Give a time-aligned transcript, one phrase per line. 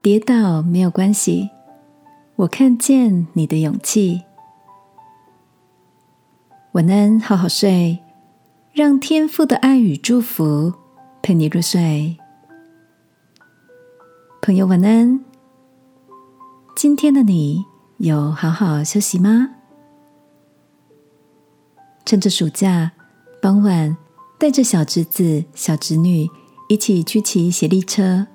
[0.00, 1.50] 跌倒没有关系，
[2.36, 4.22] 我看见你的勇气。
[6.72, 7.98] 晚安，好好睡，
[8.72, 10.72] 让天父的爱与祝福
[11.20, 12.16] 陪你入睡。
[14.40, 15.18] 朋友，晚安。
[16.76, 17.64] 今天的你
[17.96, 19.50] 有好好休息吗？
[22.04, 22.92] 趁着暑假
[23.42, 23.96] 傍晚，
[24.38, 26.30] 带着小侄子、小侄女
[26.68, 28.28] 一起去骑斜力车。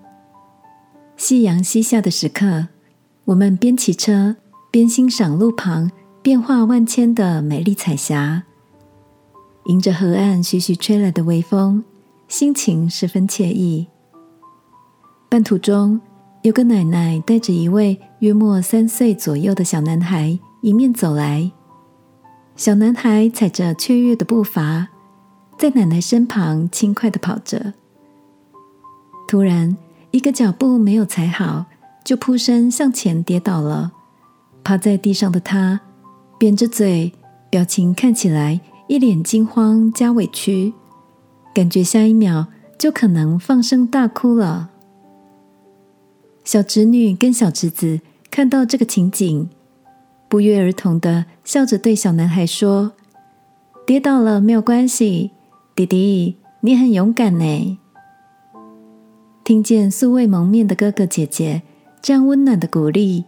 [1.23, 2.67] 夕阳西下的时刻，
[3.23, 4.35] 我们边骑车
[4.69, 5.89] 边欣赏路旁
[6.21, 8.43] 变化万千的美丽彩霞，
[9.67, 11.81] 迎着河岸徐徐吹来的微风，
[12.27, 13.87] 心情十分惬意。
[15.29, 16.01] 半途中，
[16.41, 21.49] 有个奶奶带着一位约莫三岁左右的小男孩迎面走来。
[22.57, 24.89] 小男孩踩着雀跃的步伐，
[25.57, 27.75] 在奶奶身旁轻快的跑着。
[29.25, 29.77] 突然，
[30.13, 31.65] 一个脚步没有踩好，
[32.03, 33.91] 就扑身向前跌倒了。
[34.63, 35.81] 趴在地上的他，
[36.37, 37.11] 扁着嘴，
[37.49, 40.71] 表情看起来一脸惊慌加委屈，
[41.51, 42.45] 感觉下一秒
[42.77, 44.69] 就可能放声大哭了。
[46.43, 49.49] 小侄女跟小侄子看到这个情景，
[50.29, 52.91] 不约而同的笑着对小男孩说
[53.83, 55.31] ：“跌倒了没有关系，
[55.75, 57.79] 弟弟，你很勇敢呢。”
[59.43, 61.61] 听见素未谋面的哥哥姐姐
[62.01, 63.25] 这样温暖的鼓励，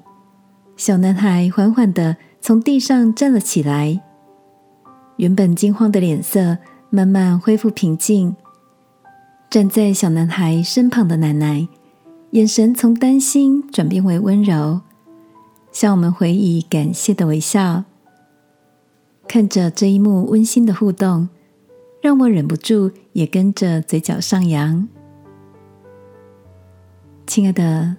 [0.77, 4.01] 小男孩缓缓的从地上站了起来，
[5.17, 6.57] 原本惊慌的脸色
[6.89, 8.35] 慢慢恢复平静。
[9.49, 11.67] 站在小男孩身旁的奶奶。
[12.31, 14.81] 眼神从担心转变为温柔，
[15.71, 17.85] 向我们回以感谢的微笑。
[19.25, 21.29] 看着这一幕温馨的互动，
[22.01, 24.85] 让我忍不住也跟着嘴角上扬。
[27.27, 27.95] 亲爱的，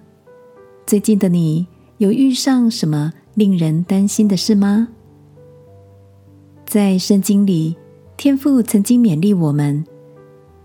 [0.85, 1.67] 最近的你
[1.97, 4.87] 有遇上什么令人担心的事吗？
[6.65, 7.75] 在圣经里，
[8.15, 9.85] 天父曾经勉励我们，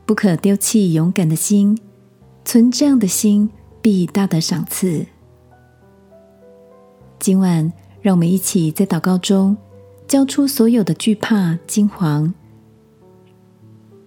[0.06, 1.78] 不可丢弃勇敢的心，
[2.44, 3.50] 存这样的心。
[3.82, 5.04] 必大得赏赐。
[7.18, 9.56] 今晚，让我们一起在祷告中
[10.06, 12.32] 交出所有的惧怕、惊惶。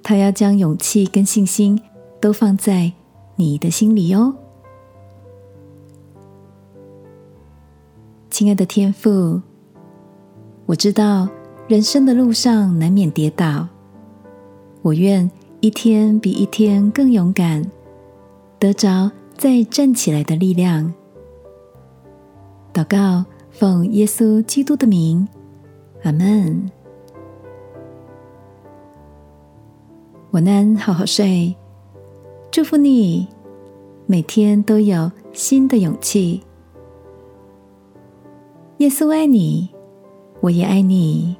[0.01, 1.77] 他要将勇气跟信心
[2.21, 2.93] 都放在
[3.35, 4.33] 你的心里哦。
[8.37, 9.41] 亲爱的天父，
[10.65, 11.25] 我知道
[11.69, 13.65] 人生的路上难免跌倒，
[14.81, 15.31] 我愿
[15.61, 17.63] 一天比一天更勇敢，
[18.59, 19.09] 得着。
[19.37, 20.93] 再站起来的力量。
[22.73, 25.25] 祷告，奉耶稣基督的名，
[26.03, 26.69] 阿门。
[30.31, 31.55] 晚安，好好睡。
[32.51, 33.29] 祝福你，
[34.05, 36.43] 每天都有新的勇气。
[38.79, 39.69] 耶稣爱你，
[40.41, 41.37] 我也爱你。